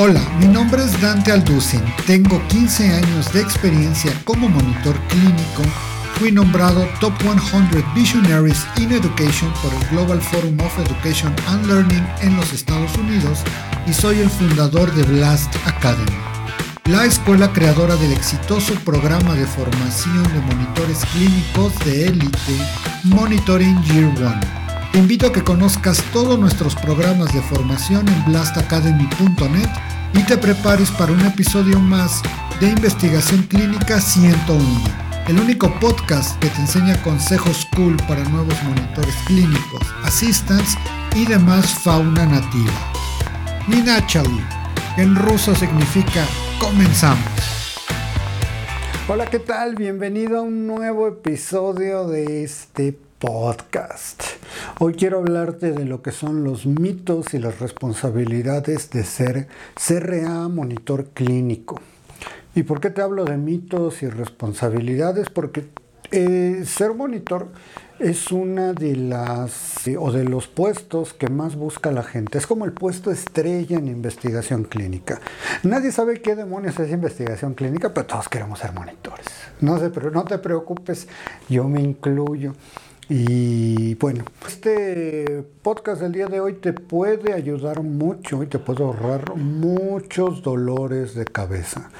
Hola, 0.00 0.22
mi 0.38 0.46
nombre 0.46 0.84
es 0.84 1.00
Dante 1.00 1.32
Alducin. 1.32 1.82
Tengo 2.06 2.40
15 2.50 2.94
años 2.94 3.32
de 3.32 3.40
experiencia 3.40 4.12
como 4.22 4.48
monitor 4.48 4.96
clínico. 5.08 5.62
Fui 6.20 6.30
nombrado 6.30 6.86
Top 7.00 7.12
100 7.20 7.84
Visionaries 7.96 8.64
in 8.76 8.92
Education 8.92 9.52
por 9.60 9.74
el 9.74 9.88
Global 9.88 10.20
Forum 10.20 10.56
of 10.60 10.78
Education 10.78 11.34
and 11.48 11.66
Learning 11.66 12.06
en 12.20 12.36
los 12.36 12.52
Estados 12.52 12.96
Unidos 12.96 13.40
y 13.88 13.92
soy 13.92 14.20
el 14.20 14.30
fundador 14.30 14.94
de 14.94 15.02
Blast 15.02 15.52
Academy, 15.66 16.16
la 16.84 17.04
escuela 17.04 17.52
creadora 17.52 17.96
del 17.96 18.12
exitoso 18.12 18.74
programa 18.84 19.34
de 19.34 19.46
formación 19.46 20.22
de 20.32 20.54
monitores 20.54 21.04
clínicos 21.06 21.76
de 21.80 22.06
élite 22.06 22.56
Monitoring 23.02 23.82
Year 23.82 24.06
One. 24.22 24.58
Te 24.92 24.98
invito 24.98 25.26
a 25.26 25.32
que 25.32 25.42
conozcas 25.42 26.02
todos 26.12 26.38
nuestros 26.38 26.76
programas 26.76 27.32
de 27.34 27.42
formación 27.42 28.08
en 28.08 28.24
blastacademy.net 28.26 29.87
y 30.14 30.22
te 30.24 30.36
prepares 30.36 30.90
para 30.90 31.12
un 31.12 31.20
episodio 31.20 31.78
más 31.78 32.22
de 32.60 32.68
Investigación 32.68 33.42
Clínica 33.44 34.00
101, 34.00 34.64
el 35.28 35.38
único 35.38 35.72
podcast 35.80 36.38
que 36.40 36.48
te 36.48 36.60
enseña 36.60 37.00
consejos 37.02 37.66
cool 37.76 37.96
para 38.08 38.22
nuevos 38.24 38.54
monitores 38.64 39.14
clínicos, 39.26 39.82
assistants 40.04 40.76
y 41.14 41.26
demás 41.26 41.66
fauna 41.66 42.26
nativa. 42.26 42.72
Ninachali, 43.66 44.40
que 44.96 45.02
en 45.02 45.16
ruso 45.16 45.54
significa 45.54 46.24
comenzamos. 46.58 47.78
Hola, 49.08 49.26
¿qué 49.26 49.38
tal? 49.38 49.74
Bienvenido 49.74 50.38
a 50.38 50.42
un 50.42 50.66
nuevo 50.66 51.08
episodio 51.08 52.08
de 52.08 52.44
este 52.44 52.98
podcast. 53.18 54.27
Hoy 54.80 54.94
quiero 54.94 55.18
hablarte 55.18 55.72
de 55.72 55.84
lo 55.84 56.02
que 56.02 56.12
son 56.12 56.44
los 56.44 56.64
mitos 56.64 57.34
y 57.34 57.40
las 57.40 57.58
responsabilidades 57.58 58.90
de 58.90 59.02
ser 59.02 59.48
CRA 59.74 60.46
monitor 60.46 61.06
clínico. 61.06 61.80
¿Y 62.54 62.62
por 62.62 62.80
qué 62.80 62.90
te 62.90 63.02
hablo 63.02 63.24
de 63.24 63.38
mitos 63.38 64.04
y 64.04 64.08
responsabilidades? 64.08 65.30
Porque 65.30 65.64
eh, 66.12 66.62
ser 66.64 66.94
monitor 66.94 67.48
es 67.98 68.30
una 68.30 68.72
de 68.72 68.94
las 68.94 69.82
o 69.98 70.12
de 70.12 70.22
los 70.22 70.46
puestos 70.46 71.12
que 71.12 71.26
más 71.26 71.56
busca 71.56 71.90
la 71.90 72.04
gente. 72.04 72.38
Es 72.38 72.46
como 72.46 72.64
el 72.64 72.72
puesto 72.72 73.10
estrella 73.10 73.78
en 73.78 73.88
investigación 73.88 74.62
clínica. 74.62 75.20
Nadie 75.64 75.90
sabe 75.90 76.22
qué 76.22 76.36
demonios 76.36 76.78
es 76.78 76.92
investigación 76.92 77.54
clínica, 77.54 77.92
pero 77.92 78.06
todos 78.06 78.28
queremos 78.28 78.60
ser 78.60 78.72
monitores. 78.72 79.26
No, 79.60 79.76
no 79.76 80.24
te 80.24 80.38
preocupes, 80.38 81.08
yo 81.48 81.68
me 81.68 81.80
incluyo. 81.80 82.54
Y 83.10 83.94
bueno, 83.94 84.24
este 84.46 85.42
podcast 85.62 86.02
del 86.02 86.12
día 86.12 86.26
de 86.26 86.40
hoy 86.40 86.52
te 86.54 86.74
puede 86.74 87.32
ayudar 87.32 87.82
mucho 87.82 88.42
y 88.42 88.46
te 88.46 88.58
puede 88.58 88.84
ahorrar 88.84 89.34
muchos 89.34 90.42
dolores 90.42 91.14
de 91.14 91.24
cabeza. 91.24 91.90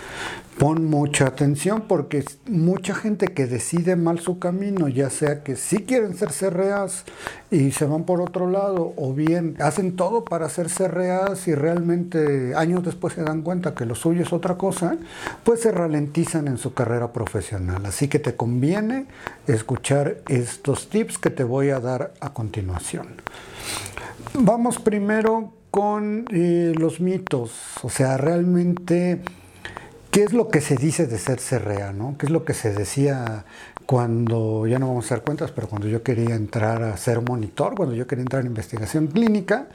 Pon 0.58 0.86
mucha 0.86 1.28
atención 1.28 1.84
porque 1.86 2.24
mucha 2.48 2.92
gente 2.92 3.28
que 3.28 3.46
decide 3.46 3.94
mal 3.94 4.18
su 4.18 4.40
camino, 4.40 4.88
ya 4.88 5.08
sea 5.08 5.44
que 5.44 5.54
sí 5.54 5.84
quieren 5.84 6.16
ser 6.16 6.30
CRAs 6.30 7.04
y 7.48 7.70
se 7.70 7.84
van 7.84 8.02
por 8.02 8.20
otro 8.20 8.50
lado, 8.50 8.92
o 8.96 9.14
bien 9.14 9.54
hacen 9.60 9.94
todo 9.94 10.24
para 10.24 10.48
ser 10.48 10.66
CRAs 10.66 11.46
y 11.46 11.54
realmente 11.54 12.56
años 12.56 12.82
después 12.82 13.14
se 13.14 13.22
dan 13.22 13.42
cuenta 13.42 13.76
que 13.76 13.86
lo 13.86 13.94
suyo 13.94 14.22
es 14.22 14.32
otra 14.32 14.56
cosa, 14.56 14.96
pues 15.44 15.60
se 15.60 15.70
ralentizan 15.70 16.48
en 16.48 16.58
su 16.58 16.74
carrera 16.74 17.12
profesional. 17.12 17.86
Así 17.86 18.08
que 18.08 18.18
te 18.18 18.34
conviene 18.34 19.06
escuchar 19.46 20.22
estos 20.28 20.88
tips 20.88 21.18
que 21.18 21.30
te 21.30 21.44
voy 21.44 21.70
a 21.70 21.78
dar 21.78 22.14
a 22.18 22.32
continuación. 22.32 23.06
Vamos 24.34 24.80
primero 24.80 25.52
con 25.70 26.24
eh, 26.32 26.72
los 26.76 26.98
mitos, 26.98 27.52
o 27.82 27.90
sea, 27.90 28.16
realmente 28.16 29.20
¿Qué 30.10 30.22
es 30.22 30.32
lo 30.32 30.48
que 30.48 30.60
se 30.60 30.76
dice 30.76 31.06
de 31.06 31.18
ser 31.18 31.38
CRA? 31.40 31.92
¿no? 31.92 32.16
¿Qué 32.18 32.26
es 32.26 32.32
lo 32.32 32.44
que 32.44 32.54
se 32.54 32.72
decía 32.72 33.44
cuando, 33.88 34.66
ya 34.66 34.78
no 34.78 34.88
vamos 34.88 35.10
a 35.10 35.14
dar 35.14 35.24
cuentas, 35.24 35.50
pero 35.50 35.66
cuando 35.66 35.88
yo 35.88 36.02
quería 36.02 36.34
entrar 36.34 36.82
a 36.82 36.94
ser 36.98 37.22
monitor, 37.22 37.74
cuando 37.74 37.94
yo 37.94 38.06
quería 38.06 38.20
entrar 38.20 38.42
en 38.42 38.48
investigación 38.48 39.06
clínica, 39.06 39.68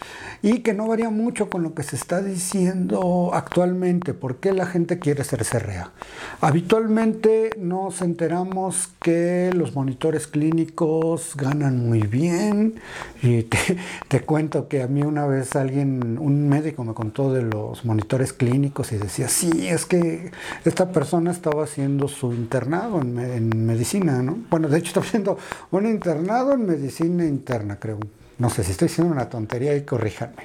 y 0.43 0.59
que 0.59 0.75
no 0.75 0.87
varía 0.87 1.09
mucho 1.09 1.49
con 1.49 1.63
lo 1.63 1.73
que 1.73 1.81
se 1.81 1.95
está 1.95 2.21
diciendo 2.21 3.31
actualmente, 3.33 4.13
por 4.13 4.35
qué 4.35 4.53
la 4.53 4.67
gente 4.67 4.99
quiere 4.99 5.23
ser 5.23 5.43
CRA. 5.43 5.93
Habitualmente 6.41 7.49
nos 7.57 8.03
enteramos 8.03 8.89
que 9.01 9.49
los 9.51 9.73
monitores 9.73 10.27
clínicos 10.27 11.35
ganan 11.35 11.83
muy 11.83 12.03
bien, 12.03 12.75
y 13.23 13.47
te, 14.09 14.21
cuento 14.21 14.67
que 14.67 14.83
a 14.83 14.87
mí 14.87 15.01
una 15.01 15.25
vez 15.25 15.55
alguien, 15.55 16.19
un 16.19 16.47
médico 16.47 16.83
me 16.83 16.93
contó 16.93 17.33
de 17.33 17.41
los 17.41 17.83
monitores 17.83 18.31
clínicos 18.31 18.91
y 18.91 18.97
decía, 18.97 19.27
sí, 19.27 19.67
es 19.67 19.87
que 19.87 20.29
esta 20.65 20.91
persona 20.91 21.31
estaba 21.31 21.63
haciendo 21.63 22.07
su 22.07 22.31
internado 22.31 23.01
en 23.01 23.65
medicina 23.65 24.02
bueno, 24.49 24.67
de 24.67 24.77
hecho 24.77 24.87
estoy 24.89 25.03
haciendo 25.03 25.37
un 25.71 25.85
internado 25.85 26.53
en 26.53 26.65
medicina 26.65 27.25
interna, 27.25 27.79
creo. 27.79 27.99
No 28.37 28.49
sé 28.49 28.63
si 28.63 28.71
estoy 28.71 28.87
diciendo 28.87 29.13
una 29.13 29.29
tontería 29.29 29.75
y 29.75 29.83
corríjanme. 29.83 30.43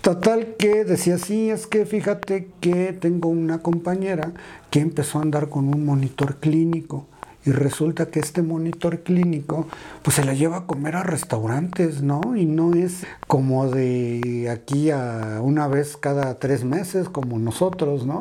Total 0.00 0.56
que 0.58 0.84
decía, 0.84 1.18
sí, 1.18 1.50
es 1.50 1.66
que 1.66 1.86
fíjate 1.86 2.48
que 2.60 2.92
tengo 2.92 3.28
una 3.28 3.58
compañera 3.58 4.32
que 4.70 4.80
empezó 4.80 5.18
a 5.18 5.22
andar 5.22 5.48
con 5.48 5.72
un 5.72 5.84
monitor 5.84 6.36
clínico 6.36 7.06
y 7.44 7.52
resulta 7.52 8.06
que 8.06 8.20
este 8.20 8.42
monitor 8.42 9.00
clínico 9.00 9.66
pues 10.02 10.16
se 10.16 10.24
la 10.24 10.34
lleva 10.34 10.58
a 10.58 10.66
comer 10.66 10.96
a 10.96 11.02
restaurantes, 11.02 12.02
¿no? 12.02 12.36
Y 12.36 12.46
no 12.46 12.74
es 12.74 13.04
como 13.26 13.68
de 13.68 14.48
aquí 14.50 14.90
a 14.90 15.40
una 15.42 15.68
vez 15.68 15.96
cada 15.96 16.38
tres 16.38 16.64
meses 16.64 17.08
como 17.08 17.38
nosotros, 17.38 18.06
¿no? 18.06 18.20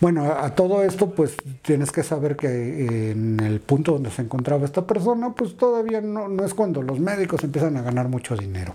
Bueno, 0.00 0.24
a, 0.24 0.54
todo 0.54 0.82
esto 0.82 1.10
pues 1.10 1.36
tienes 1.62 1.90
que 1.90 2.02
saber 2.02 2.36
que 2.36 2.48
eh, 2.48 3.10
en 3.12 3.40
el 3.40 3.60
punto 3.60 3.92
donde 3.92 4.10
se 4.10 4.22
encontraba 4.22 4.64
esta 4.64 4.86
persona 4.86 5.32
pues 5.34 5.56
todavía 5.56 6.00
no, 6.00 6.28
no 6.28 6.44
es 6.44 6.54
cuando 6.54 6.82
los 6.82 7.00
médicos 7.00 7.42
empiezan 7.44 7.76
a 7.76 7.82
ganar 7.82 8.08
mucho 8.08 8.36
dinero. 8.36 8.74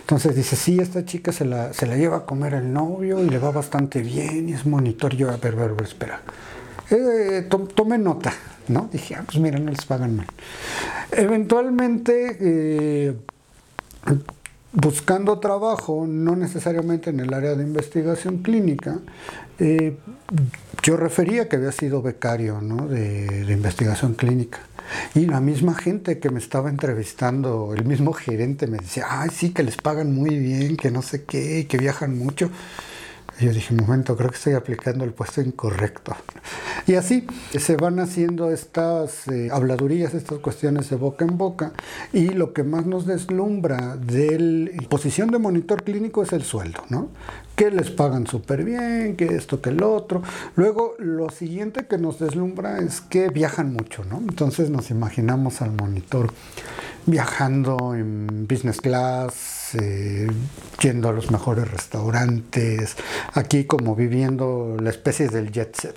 Entonces 0.00 0.34
dice, 0.34 0.56
sí, 0.56 0.78
esta 0.80 1.04
chica 1.04 1.30
se 1.30 1.44
la, 1.44 1.72
se 1.72 1.86
la 1.86 1.96
lleva 1.96 2.16
a 2.18 2.26
comer 2.26 2.54
el 2.54 2.72
novio 2.72 3.22
y 3.22 3.30
le 3.30 3.38
va 3.38 3.52
bastante 3.52 4.02
bien 4.02 4.48
y 4.48 4.54
es 4.54 4.66
monitor. 4.66 5.14
Yo, 5.14 5.30
a 5.30 5.36
ver, 5.36 5.54
a 5.54 5.66
ver, 5.66 5.74
espera. 5.82 6.20
Eh, 6.90 7.48
tome 7.74 7.98
nota, 7.98 8.32
¿no? 8.68 8.88
Dije, 8.92 9.14
ah, 9.14 9.22
pues 9.24 9.38
mira, 9.38 9.58
no 9.58 9.70
les 9.70 9.84
pagan 9.84 10.16
mal. 10.16 10.26
Eventualmente, 11.12 12.36
eh, 12.40 13.14
buscando 14.72 15.38
trabajo, 15.38 16.04
no 16.08 16.34
necesariamente 16.34 17.10
en 17.10 17.20
el 17.20 17.32
área 17.32 17.54
de 17.54 17.62
investigación 17.62 18.38
clínica, 18.38 18.98
eh, 19.60 19.96
yo 20.82 20.96
refería 20.96 21.48
que 21.48 21.56
había 21.56 21.72
sido 21.72 22.02
becario 22.02 22.60
de, 22.88 23.44
de, 23.44 23.52
investigación 23.52 24.14
clínica. 24.14 24.58
Y 25.14 25.26
la 25.26 25.40
misma 25.40 25.74
gente 25.74 26.18
que 26.18 26.30
me 26.30 26.40
estaba 26.40 26.70
entrevistando, 26.70 27.72
el 27.76 27.84
mismo 27.84 28.12
gerente 28.12 28.66
me 28.66 28.78
decía, 28.78 29.06
ay, 29.08 29.30
sí, 29.32 29.50
que 29.50 29.62
les 29.62 29.76
pagan 29.76 30.12
muy 30.12 30.36
bien, 30.38 30.76
que 30.76 30.90
no 30.90 31.02
sé 31.02 31.22
qué, 31.24 31.66
que 31.68 31.78
viajan 31.78 32.18
mucho. 32.18 32.50
Yo 33.40 33.52
dije, 33.52 33.72
un 33.72 33.80
momento, 33.86 34.16
creo 34.16 34.28
que 34.28 34.36
estoy 34.36 34.52
aplicando 34.52 35.02
el 35.02 35.12
puesto 35.12 35.40
incorrecto. 35.40 36.14
Y 36.86 36.96
así 36.96 37.26
se 37.58 37.76
van 37.76 37.98
haciendo 37.98 38.50
estas 38.50 39.26
eh, 39.28 39.48
habladurías, 39.50 40.12
estas 40.12 40.40
cuestiones 40.40 40.90
de 40.90 40.96
boca 40.96 41.24
en 41.24 41.38
boca. 41.38 41.72
Y 42.12 42.28
lo 42.30 42.52
que 42.52 42.64
más 42.64 42.84
nos 42.84 43.06
deslumbra 43.06 43.96
de 43.96 44.38
la 44.38 44.88
posición 44.88 45.30
de 45.30 45.38
monitor 45.38 45.84
clínico 45.84 46.22
es 46.22 46.34
el 46.34 46.42
sueldo, 46.42 46.82
¿no? 46.90 47.08
Que 47.56 47.70
les 47.70 47.90
pagan 47.90 48.26
súper 48.26 48.62
bien, 48.62 49.16
que 49.16 49.24
esto, 49.24 49.62
que 49.62 49.70
el 49.70 49.82
otro. 49.82 50.22
Luego, 50.56 50.94
lo 50.98 51.30
siguiente 51.30 51.86
que 51.86 51.96
nos 51.96 52.18
deslumbra 52.18 52.80
es 52.80 53.00
que 53.00 53.30
viajan 53.30 53.72
mucho, 53.72 54.04
¿no? 54.04 54.18
Entonces 54.18 54.68
nos 54.68 54.90
imaginamos 54.90 55.62
al 55.62 55.72
monitor 55.72 56.30
viajando 57.06 57.94
en 57.94 58.46
business 58.46 58.80
class, 58.80 59.49
eh, 59.74 60.28
yendo 60.80 61.08
a 61.08 61.12
los 61.12 61.30
mejores 61.30 61.70
restaurantes, 61.70 62.96
aquí 63.34 63.64
como 63.64 63.94
viviendo 63.94 64.76
la 64.80 64.90
especie 64.90 65.28
del 65.28 65.50
jet 65.50 65.74
set. 65.76 65.96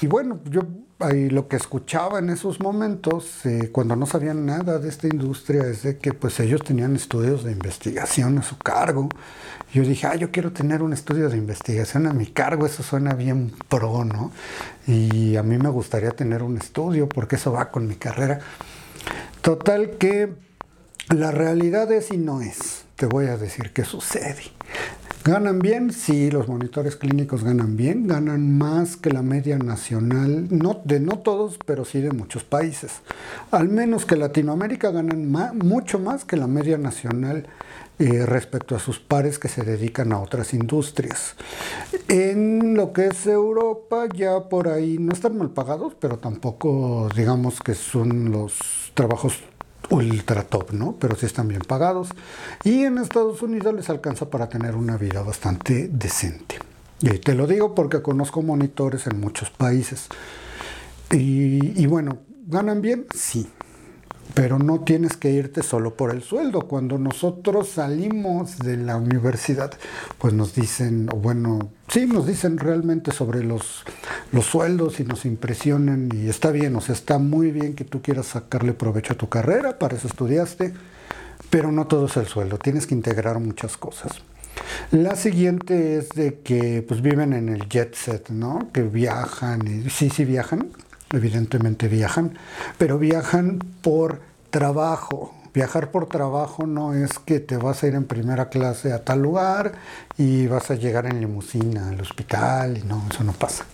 Y 0.00 0.06
bueno, 0.06 0.40
yo 0.50 0.62
lo 1.10 1.48
que 1.48 1.56
escuchaba 1.56 2.18
en 2.20 2.30
esos 2.30 2.60
momentos, 2.60 3.44
eh, 3.44 3.70
cuando 3.72 3.96
no 3.96 4.06
sabían 4.06 4.46
nada 4.46 4.78
de 4.78 4.88
esta 4.88 5.08
industria, 5.08 5.62
es 5.66 5.82
de 5.82 5.98
que 5.98 6.12
pues 6.12 6.38
ellos 6.40 6.62
tenían 6.62 6.94
estudios 6.94 7.42
de 7.44 7.52
investigación 7.52 8.38
a 8.38 8.42
su 8.42 8.56
cargo. 8.56 9.08
Yo 9.72 9.82
dije, 9.82 10.06
ah, 10.06 10.14
yo 10.14 10.30
quiero 10.30 10.52
tener 10.52 10.82
un 10.82 10.92
estudio 10.92 11.28
de 11.28 11.36
investigación 11.36 12.06
a 12.06 12.12
mi 12.12 12.26
cargo, 12.26 12.66
eso 12.66 12.82
suena 12.82 13.14
bien 13.14 13.52
pro, 13.68 14.04
¿no? 14.04 14.30
Y 14.86 15.36
a 15.36 15.42
mí 15.42 15.58
me 15.58 15.70
gustaría 15.70 16.10
tener 16.10 16.42
un 16.42 16.56
estudio 16.56 17.08
porque 17.08 17.36
eso 17.36 17.52
va 17.52 17.70
con 17.70 17.88
mi 17.88 17.96
carrera. 17.96 18.38
Total 19.40 19.96
que 19.98 20.32
la 21.08 21.32
realidad 21.32 21.90
es 21.90 22.12
y 22.12 22.16
no 22.16 22.42
es. 22.42 22.84
Te 23.02 23.08
voy 23.08 23.26
a 23.26 23.36
decir 23.36 23.72
qué 23.72 23.84
sucede. 23.84 24.44
¿Ganan 25.24 25.58
bien? 25.58 25.92
Sí, 25.92 26.30
los 26.30 26.46
monitores 26.46 26.94
clínicos 26.94 27.42
ganan 27.42 27.76
bien, 27.76 28.06
ganan 28.06 28.56
más 28.56 28.96
que 28.96 29.10
la 29.10 29.22
media 29.22 29.58
nacional, 29.58 30.46
no, 30.50 30.82
de 30.84 31.00
no 31.00 31.18
todos, 31.18 31.58
pero 31.66 31.84
sí 31.84 32.00
de 32.00 32.12
muchos 32.12 32.44
países. 32.44 33.00
Al 33.50 33.68
menos 33.68 34.04
que 34.04 34.14
Latinoamérica 34.14 34.92
ganan 34.92 35.32
mucho 35.58 35.98
más 35.98 36.24
que 36.24 36.36
la 36.36 36.46
media 36.46 36.78
nacional 36.78 37.48
eh, 37.98 38.24
respecto 38.24 38.76
a 38.76 38.78
sus 38.78 39.00
pares 39.00 39.40
que 39.40 39.48
se 39.48 39.64
dedican 39.64 40.12
a 40.12 40.20
otras 40.20 40.54
industrias. 40.54 41.34
En 42.06 42.74
lo 42.74 42.92
que 42.92 43.08
es 43.08 43.26
Europa, 43.26 44.06
ya 44.14 44.48
por 44.48 44.68
ahí 44.68 44.96
no 44.98 45.12
están 45.12 45.36
mal 45.38 45.50
pagados, 45.50 45.94
pero 45.98 46.18
tampoco 46.18 47.08
digamos 47.16 47.58
que 47.58 47.74
son 47.74 48.30
los 48.30 48.92
trabajos 48.94 49.42
ultra 49.92 50.42
top, 50.42 50.72
¿no? 50.72 50.96
Pero 50.98 51.16
sí 51.16 51.26
están 51.26 51.48
bien 51.48 51.62
pagados. 51.62 52.08
Y 52.64 52.84
en 52.84 52.98
Estados 52.98 53.42
Unidos 53.42 53.74
les 53.74 53.90
alcanza 53.90 54.30
para 54.30 54.48
tener 54.48 54.74
una 54.74 54.96
vida 54.96 55.22
bastante 55.22 55.88
decente. 55.88 56.58
Y 57.00 57.18
te 57.18 57.34
lo 57.34 57.46
digo 57.46 57.74
porque 57.74 58.00
conozco 58.00 58.42
monitores 58.42 59.06
en 59.06 59.20
muchos 59.20 59.50
países. 59.50 60.08
Y, 61.10 61.82
y 61.82 61.86
bueno, 61.86 62.18
¿ganan 62.46 62.80
bien? 62.80 63.06
Sí 63.14 63.48
pero 64.34 64.58
no 64.58 64.80
tienes 64.80 65.16
que 65.16 65.30
irte 65.30 65.62
solo 65.62 65.94
por 65.94 66.10
el 66.10 66.22
sueldo. 66.22 66.62
Cuando 66.62 66.98
nosotros 66.98 67.68
salimos 67.68 68.58
de 68.58 68.76
la 68.76 68.96
universidad, 68.96 69.72
pues 70.18 70.32
nos 70.32 70.54
dicen, 70.54 71.06
bueno, 71.06 71.70
sí, 71.88 72.06
nos 72.06 72.26
dicen 72.26 72.58
realmente 72.58 73.12
sobre 73.12 73.44
los, 73.44 73.84
los 74.32 74.46
sueldos 74.46 75.00
y 75.00 75.04
nos 75.04 75.24
impresionan 75.24 76.08
y 76.12 76.28
está 76.28 76.50
bien, 76.50 76.74
o 76.76 76.80
sea, 76.80 76.94
está 76.94 77.18
muy 77.18 77.50
bien 77.50 77.74
que 77.74 77.84
tú 77.84 78.00
quieras 78.00 78.26
sacarle 78.26 78.72
provecho 78.72 79.12
a 79.12 79.16
tu 79.16 79.28
carrera, 79.28 79.78
para 79.78 79.96
eso 79.96 80.08
estudiaste, 80.08 80.72
pero 81.50 81.70
no 81.70 81.86
todo 81.86 82.06
es 82.06 82.16
el 82.16 82.26
sueldo, 82.26 82.58
tienes 82.58 82.86
que 82.86 82.94
integrar 82.94 83.38
muchas 83.38 83.76
cosas. 83.76 84.22
La 84.90 85.16
siguiente 85.16 85.96
es 85.96 86.10
de 86.10 86.40
que 86.40 86.84
pues 86.86 87.02
viven 87.02 87.32
en 87.32 87.48
el 87.48 87.68
jet 87.68 87.94
set, 87.94 88.28
¿no? 88.30 88.70
Que 88.72 88.82
viajan, 88.82 89.66
y 89.66 89.90
sí, 89.90 90.10
sí 90.10 90.24
viajan, 90.24 90.70
evidentemente 91.12 91.88
viajan, 91.88 92.38
pero 92.78 92.98
viajan 92.98 93.58
por 93.82 94.20
trabajo. 94.50 95.34
Viajar 95.54 95.90
por 95.90 96.06
trabajo 96.06 96.66
no 96.66 96.94
es 96.94 97.18
que 97.18 97.38
te 97.38 97.58
vas 97.58 97.82
a 97.82 97.86
ir 97.86 97.94
en 97.94 98.04
primera 98.04 98.48
clase 98.48 98.90
a 98.92 99.04
tal 99.04 99.20
lugar 99.20 99.72
y 100.16 100.46
vas 100.46 100.70
a 100.70 100.76
llegar 100.76 101.04
en 101.04 101.20
limusina 101.20 101.90
al 101.90 102.00
hospital 102.00 102.78
y 102.78 102.82
no, 102.84 103.04
eso 103.10 103.22
no 103.22 103.32
pasa. 103.32 103.66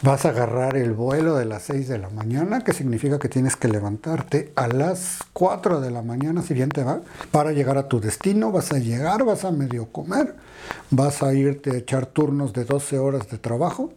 Vas 0.00 0.24
a 0.24 0.30
agarrar 0.30 0.76
el 0.76 0.94
vuelo 0.94 1.36
de 1.36 1.44
las 1.44 1.64
6 1.64 1.86
de 1.86 1.98
la 1.98 2.08
mañana, 2.08 2.64
que 2.64 2.72
significa 2.72 3.18
que 3.18 3.28
tienes 3.28 3.56
que 3.56 3.68
levantarte 3.68 4.52
a 4.56 4.68
las 4.68 5.18
4 5.34 5.80
de 5.80 5.90
la 5.90 6.00
mañana, 6.00 6.42
si 6.42 6.54
bien 6.54 6.70
te 6.70 6.82
va, 6.82 7.02
para 7.30 7.52
llegar 7.52 7.76
a 7.76 7.88
tu 7.88 8.00
destino. 8.00 8.50
Vas 8.50 8.72
a 8.72 8.78
llegar, 8.78 9.22
vas 9.22 9.44
a 9.44 9.52
medio 9.52 9.92
comer, 9.92 10.34
vas 10.90 11.22
a 11.22 11.34
irte 11.34 11.72
a 11.72 11.76
echar 11.76 12.06
turnos 12.06 12.54
de 12.54 12.64
12 12.64 12.98
horas 12.98 13.28
de 13.28 13.36
trabajo 13.36 13.92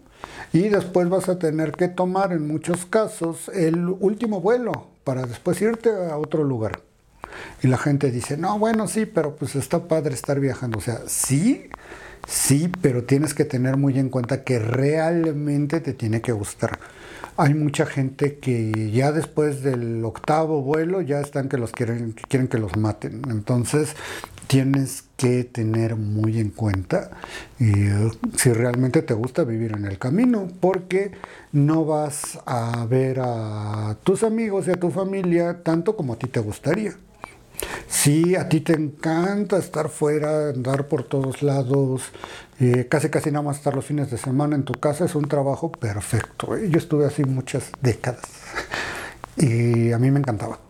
y 0.53 0.69
después 0.69 1.09
vas 1.09 1.29
a 1.29 1.37
tener 1.37 1.71
que 1.71 1.87
tomar 1.87 2.31
en 2.31 2.47
muchos 2.47 2.85
casos 2.85 3.49
el 3.49 3.87
último 3.87 4.41
vuelo 4.41 4.87
para 5.03 5.25
después 5.25 5.61
irte 5.61 5.89
a 5.89 6.17
otro 6.17 6.43
lugar. 6.43 6.79
Y 7.61 7.67
la 7.67 7.77
gente 7.77 8.11
dice, 8.11 8.37
no, 8.37 8.57
bueno, 8.59 8.87
sí, 8.87 9.05
pero 9.05 9.35
pues 9.35 9.55
está 9.55 9.87
padre 9.87 10.13
estar 10.13 10.39
viajando. 10.39 10.79
O 10.79 10.81
sea, 10.81 11.01
sí, 11.07 11.69
sí, 12.27 12.71
pero 12.81 13.03
tienes 13.03 13.33
que 13.33 13.45
tener 13.45 13.77
muy 13.77 13.99
en 13.99 14.09
cuenta 14.09 14.43
que 14.43 14.59
realmente 14.59 15.79
te 15.79 15.93
tiene 15.93 16.21
que 16.21 16.31
gustar. 16.31 16.79
Hay 17.37 17.53
mucha 17.53 17.85
gente 17.85 18.37
que 18.37 18.91
ya 18.91 19.11
después 19.11 19.61
del 19.61 20.03
octavo 20.05 20.61
vuelo 20.61 21.01
ya 21.01 21.19
están 21.19 21.49
que 21.49 21.57
los 21.57 21.71
quieren, 21.71 22.13
que 22.13 22.23
quieren 22.23 22.47
que 22.47 22.57
los 22.57 22.77
maten. 22.77 23.23
Entonces, 23.29 23.95
tienes 24.47 25.03
que 25.17 25.43
tener 25.43 25.95
muy 25.95 26.39
en 26.39 26.49
cuenta 26.49 27.11
eh, 27.59 28.11
si 28.35 28.51
realmente 28.51 29.01
te 29.01 29.13
gusta 29.13 29.43
vivir 29.43 29.73
en 29.73 29.85
el 29.85 29.97
camino, 29.97 30.47
porque 30.59 31.11
no 31.51 31.85
vas 31.85 32.39
a 32.45 32.85
ver 32.85 33.19
a 33.21 33.97
tus 34.03 34.23
amigos 34.23 34.67
y 34.67 34.71
a 34.71 34.79
tu 34.79 34.91
familia 34.91 35.63
tanto 35.63 35.95
como 35.95 36.13
a 36.13 36.17
ti 36.17 36.27
te 36.27 36.39
gustaría. 36.39 36.95
Si 37.87 38.35
a 38.35 38.49
ti 38.49 38.59
te 38.59 38.73
encanta 38.73 39.57
estar 39.57 39.89
fuera, 39.89 40.49
andar 40.49 40.87
por 40.87 41.03
todos 41.03 41.41
lados, 41.41 42.03
eh, 42.59 42.87
casi 42.89 43.09
casi 43.09 43.31
nada 43.31 43.43
más 43.43 43.57
estar 43.57 43.73
los 43.73 43.85
fines 43.85 44.11
de 44.11 44.17
semana 44.17 44.55
en 44.55 44.63
tu 44.63 44.73
casa, 44.73 45.05
es 45.05 45.15
un 45.15 45.27
trabajo 45.27 45.71
perfecto. 45.71 46.55
¿eh? 46.57 46.69
Yo 46.69 46.77
estuve 46.77 47.05
así 47.05 47.23
muchas 47.23 47.71
décadas 47.81 48.25
y 49.37 49.93
a 49.93 49.99
mí 49.99 50.11
me 50.11 50.19
encantaba 50.19 50.64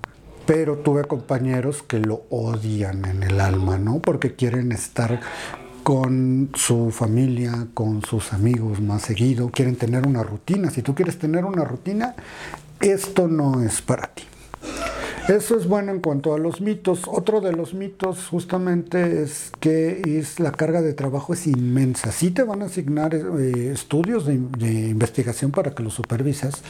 pero 0.45 0.77
tuve 0.77 1.03
compañeros 1.05 1.83
que 1.83 1.99
lo 1.99 2.23
odian 2.29 3.05
en 3.05 3.23
el 3.23 3.39
alma, 3.39 3.77
¿no? 3.77 3.99
Porque 3.99 4.35
quieren 4.35 4.71
estar 4.71 5.19
con 5.83 6.49
su 6.55 6.91
familia, 6.91 7.67
con 7.73 8.03
sus 8.03 8.33
amigos 8.33 8.81
más 8.81 9.03
seguido, 9.03 9.49
quieren 9.49 9.75
tener 9.75 10.07
una 10.07 10.23
rutina. 10.23 10.71
Si 10.71 10.81
tú 10.81 10.95
quieres 10.95 11.19
tener 11.19 11.45
una 11.45 11.63
rutina, 11.63 12.15
esto 12.79 13.27
no 13.27 13.61
es 13.61 13.81
para 13.81 14.07
ti. 14.07 14.23
Eso 15.27 15.57
es 15.57 15.67
bueno 15.67 15.91
en 15.91 16.01
cuanto 16.01 16.35
a 16.35 16.37
los 16.37 16.61
mitos. 16.61 17.01
Otro 17.07 17.41
de 17.41 17.51
los 17.51 17.73
mitos 17.73 18.27
justamente 18.27 19.23
es 19.23 19.51
que 19.59 20.19
es 20.19 20.39
la 20.39 20.51
carga 20.51 20.83
de 20.83 20.93
trabajo 20.93 21.33
es 21.33 21.47
inmensa. 21.47 22.11
Sí 22.11 22.29
te 22.29 22.43
van 22.43 22.61
a 22.61 22.65
asignar 22.65 23.15
eh, 23.15 23.71
estudios 23.73 24.25
de, 24.27 24.35
investigación 24.35 25.49
para 25.49 25.71
que 25.71 25.81
los 25.81 25.95
supervisas, 25.95 26.61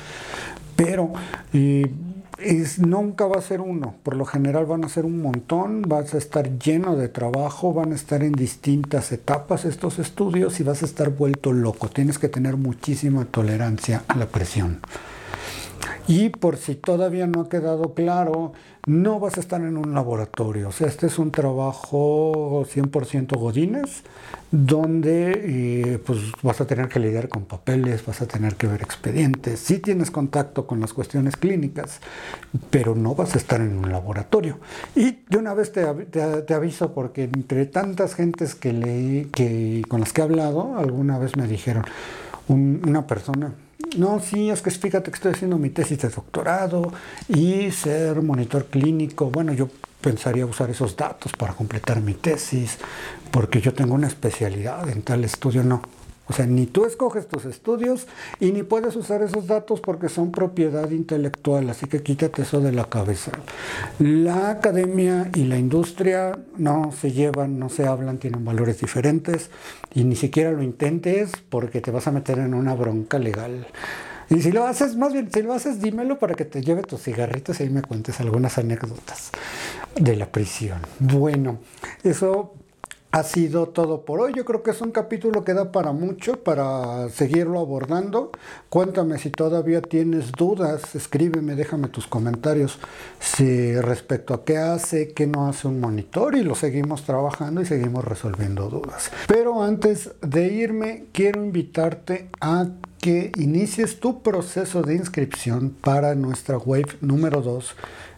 pero 0.78 1.12
eh, 1.52 1.92
es, 2.38 2.80
nunca 2.80 3.26
va 3.26 3.40
a 3.40 3.42
ser 3.42 3.62
uno, 3.62 3.96
por 4.04 4.16
lo 4.16 4.26
general 4.26 4.66
van 4.66 4.84
a 4.84 4.90
ser 4.90 5.06
un 5.06 5.22
montón, 5.22 5.82
vas 5.84 6.14
a 6.14 6.18
estar 6.18 6.58
lleno 6.60 6.96
de 6.96 7.10
trabajo, 7.10 7.74
van 7.74 7.92
a 7.92 7.96
estar 7.96 8.24
en 8.24 8.34
distintas 8.34 9.12
etapas 9.12 9.66
estos 9.66 10.00
estudios 10.00 10.60
y 10.60 10.64
vas 10.64 10.84
a 10.84 10.86
estar 10.86 11.10
vuelto 11.10 11.54
loco, 11.54 11.88
tienes 11.90 12.20
que 12.20 12.30
tener 12.30 12.58
muchísima 12.58 13.26
tolerancia 13.26 14.04
a 14.08 14.16
la 14.16 14.28
presión. 14.28 14.80
Y 16.08 16.30
por 16.30 16.58
si 16.58 16.76
todavía 16.76 17.26
no 17.26 17.42
ha 17.42 17.50
quedado 17.50 17.94
claro, 17.96 18.54
no 18.86 19.20
vas 19.20 19.38
a 19.38 19.40
estar 19.40 19.62
en 19.62 19.76
un 19.76 19.94
laboratorio. 19.94 20.70
O 20.70 20.72
sea, 20.72 20.88
este 20.88 21.08
es 21.08 21.18
un 21.18 21.32
trabajo 21.32 22.64
100% 22.66 23.36
godines, 23.38 24.04
donde 24.52 25.32
eh, 25.94 26.00
pues 26.06 26.20
vas 26.44 26.62
a 26.62 26.68
tener 26.68 26.90
que 26.90 27.00
lidiar 27.00 27.28
con 27.28 27.46
papeles, 27.46 28.06
vas 28.06 28.22
a 28.22 28.28
tener 28.28 28.56
que 28.56 28.68
ver 28.68 28.84
expedientes. 28.84 29.60
Sí 29.60 29.80
tienes 29.80 30.12
contacto 30.12 30.68
con 30.68 30.80
las 30.80 30.94
cuestiones 30.94 31.38
clínicas, 31.38 32.00
pero 32.70 32.94
no 32.94 33.16
vas 33.16 33.34
a 33.34 33.40
estar 33.40 33.60
en 33.62 33.76
un 33.76 33.92
laboratorio. 33.92 34.60
Y 34.96 35.24
de 35.28 35.38
una 35.38 35.56
vez 35.56 35.72
te, 35.72 35.84
te, 35.84 36.54
aviso, 36.54 36.94
porque 36.94 37.24
entre 37.24 37.66
tantas 37.66 38.14
gentes 38.14 38.54
que 38.54 38.74
leí, 38.74 39.26
que, 39.26 39.82
con 39.90 40.02
las 40.02 40.14
que 40.14 40.22
he 40.22 40.24
hablado, 40.24 40.78
alguna 40.78 41.18
vez 41.18 41.36
me 41.36 41.48
dijeron, 41.48 41.84
una 42.48 43.08
persona 43.08 43.56
no, 43.98 44.20
sí, 44.20 44.50
es 44.50 44.62
que 44.62 44.72
fíjate 44.72 45.12
que 45.12 45.16
estoy 45.16 45.32
haciendo 45.34 45.58
mi 45.58 45.70
tesis 45.70 46.00
de 46.00 46.10
doctorado 46.10 46.94
y 47.28 47.72
ser 47.72 48.22
monitor 48.22 48.66
clínico. 48.66 49.30
Bueno, 49.30 49.54
yo 49.54 49.70
pensaría 50.02 50.46
usar 50.46 50.70
esos 50.70 50.96
datos 50.96 51.32
para 51.34 51.54
completar 51.54 52.02
mi 52.02 52.14
tesis, 52.14 52.78
porque 53.32 53.62
yo 53.62 53.74
tengo 53.74 53.96
una 53.96 54.08
especialidad 54.08 54.88
en 54.90 55.02
tal 55.02 55.24
estudio. 55.24 55.64
No, 55.64 55.82
o 56.28 56.34
sea, 56.34 56.46
ni 56.46 56.66
tú 56.66 56.86
escoges 56.86 57.28
tus 57.28 57.46
estudios 57.46 58.08
y 58.40 58.52
ni 58.52 58.64
puedes 58.64 58.96
usar 58.96 59.22
esos 59.22 59.48
datos 59.48 59.80
porque 59.80 60.10
son 60.10 60.32
propiedad 60.32 60.90
intelectual, 60.90 61.70
así 61.70 61.88
que 61.88 62.02
quítate 62.02 62.42
eso 62.42 62.62
de 62.62 62.72
la 62.72 62.86
cabeza. 62.86 63.32
La 64.00 64.50
academia 64.50 65.30
y 65.36 65.46
la 65.46 65.58
industria 65.58 66.38
no 66.58 66.92
se 66.92 67.12
llevan, 67.12 67.60
no 67.60 67.70
se 67.70 67.86
hablan, 67.86 68.18
tienen 68.18 68.44
valores 68.44 68.80
diferentes 68.80 69.52
y 69.94 70.04
ni 70.04 70.16
siquiera 70.16 70.52
lo 70.52 70.64
intentes 70.64 71.32
porque 71.50 71.82
te 71.82 71.92
vas 71.92 72.08
a 72.08 72.12
meter 72.12 72.40
en 72.40 72.54
una 72.54 72.74
bronca 72.74 73.20
legal. 73.20 73.68
Y 74.30 74.42
si 74.42 74.52
lo 74.52 74.66
haces, 74.66 74.96
más 74.96 75.14
bien, 75.14 75.30
si 75.32 75.44
lo 75.44 75.54
haces, 75.54 75.80
dímelo 75.82 76.18
para 76.18 76.34
que 76.34 76.46
te 76.46 76.62
lleve 76.62 76.82
tus 76.82 77.02
cigarritos 77.04 77.60
y 77.60 77.64
ahí 77.64 77.70
me 77.70 77.84
cuentes 77.84 78.20
algunas 78.20 78.58
anécdotas 78.58 79.30
de 79.96 80.16
la 80.16 80.26
prisión. 80.26 80.80
Bueno, 81.00 81.60
eso 82.04 82.56
ha 83.16 83.24
sido 83.24 83.68
todo 83.68 84.04
por 84.04 84.20
hoy. 84.20 84.34
Yo 84.36 84.44
creo 84.44 84.62
que 84.62 84.72
es 84.72 84.82
un 84.82 84.92
capítulo 84.92 85.46
que 85.46 85.54
da 85.54 85.72
para 85.72 85.94
mucho, 85.94 86.44
para 86.44 87.08
seguirlo 87.08 87.62
abordando. 87.62 88.30
Cuéntame 88.68 89.18
si 89.20 89.30
todavía 89.30 89.82
tienes 89.82 90.34
dudas, 90.34 90.96
escríbeme, 90.96 91.56
déjame 91.56 91.88
tus 91.88 92.08
comentarios 92.08 92.78
si 93.22 93.74
respecto 93.80 94.34
a 94.34 94.44
qué 94.44 94.58
hace, 94.58 95.14
qué 95.14 95.28
no 95.28 95.48
hace 95.48 95.70
un 95.70 95.80
monitor 95.80 96.36
y 96.36 96.44
lo 96.44 96.56
seguimos 96.56 97.06
trabajando 97.06 97.62
y 97.62 97.66
seguimos 97.66 98.04
resolviendo 98.04 98.68
dudas. 98.68 99.10
Pero 99.28 99.64
antes 99.64 100.12
de 100.20 100.52
irme, 100.52 101.06
quiero 101.14 101.42
invitarte 101.42 102.28
a 102.42 102.68
que 103.00 103.32
inicies 103.38 104.02
tu 104.02 104.24
proceso 104.24 104.82
de 104.82 104.96
inscripción 104.96 105.70
para 105.70 106.16
nuestra 106.16 106.58
wave 106.58 106.98
número 107.00 107.42
2 107.42 107.76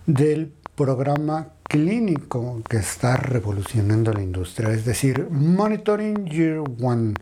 del 0.07 0.53
programa 0.73 1.49
clínico 1.67 2.61
que 2.69 2.77
está 2.77 3.17
revolucionando 3.17 4.13
la 4.13 4.21
industria, 4.21 4.69
es 4.69 4.85
decir, 4.85 5.27
Monitoring 5.29 6.25
Year 6.25 6.63
One. 6.81 7.13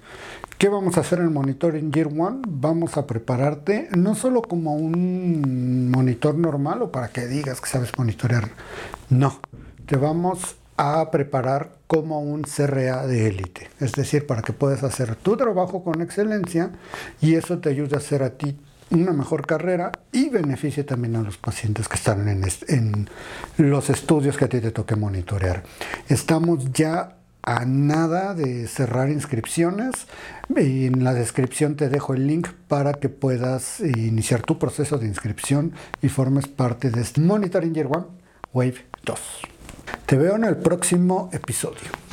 ¿Qué 0.57 0.69
vamos 0.69 0.97
a 0.97 1.01
hacer 1.01 1.19
en 1.19 1.33
Monitoring 1.33 1.91
Year 1.91 2.07
One? 2.07 2.41
Vamos 2.47 2.97
a 2.97 3.07
prepararte 3.07 3.89
no 3.97 4.15
solo 4.15 4.41
como 4.41 4.75
un 4.75 5.89
monitor 5.91 6.35
normal 6.35 6.83
o 6.83 6.91
para 6.91 7.09
que 7.09 7.27
digas 7.27 7.59
que 7.59 7.69
sabes 7.69 7.91
monitorear, 7.97 8.49
no, 9.09 9.39
te 9.85 9.97
vamos 9.97 10.55
a 10.77 11.09
preparar 11.09 11.71
como 11.87 12.19
un 12.19 12.43
CRA 12.43 13.07
de 13.07 13.27
élite, 13.27 13.69
es 13.79 13.93
decir, 13.93 14.27
para 14.27 14.41
que 14.41 14.53
puedas 14.53 14.83
hacer 14.83 15.15
tu 15.15 15.37
trabajo 15.37 15.83
con 15.83 16.01
excelencia 16.01 16.71
y 17.21 17.35
eso 17.35 17.59
te 17.59 17.69
ayude 17.69 17.95
a 17.95 17.99
hacer 17.99 18.23
a 18.23 18.31
ti 18.31 18.57
una 18.91 19.11
mejor 19.13 19.45
carrera 19.45 19.91
y 20.11 20.29
beneficie 20.29 20.83
también 20.83 21.15
a 21.15 21.21
los 21.21 21.37
pacientes 21.37 21.87
que 21.87 21.95
están 21.95 22.27
en, 22.27 23.09
los 23.57 23.89
estudios 23.89 24.37
que 24.37 24.45
a 24.45 24.49
ti 24.49 24.59
te 24.59 24.71
toque 24.71 24.95
monitorear. 24.95 25.63
Estamos 26.07 26.71
ya 26.71 27.17
a 27.43 27.65
nada 27.65 28.33
de 28.33 28.67
cerrar 28.67 29.09
inscripciones. 29.09 30.07
En 30.55 31.03
la 31.03 31.13
descripción 31.13 31.75
te 31.75 31.89
dejo 31.89 32.13
el 32.13 32.27
link 32.27 32.49
para 32.67 32.93
que 32.93 33.09
puedas 33.09 33.79
iniciar 33.79 34.41
tu 34.41 34.57
proceso 34.57 34.97
de 34.97 35.07
inscripción 35.07 35.73
y 36.01 36.09
formes 36.09 36.47
parte 36.47 36.89
de 36.89 37.01
este 37.01 37.21
Monitoring 37.21 37.73
Year 37.73 37.87
One 37.87 38.05
Wave 38.53 38.85
2. 39.03 39.19
Te 40.05 40.17
veo 40.17 40.35
en 40.35 40.45
el 40.45 40.57
próximo 40.57 41.29
episodio. 41.33 42.04